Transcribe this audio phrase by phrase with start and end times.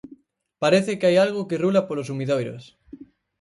[0.63, 2.63] Parece que hai algo que rula polos sumidoiros.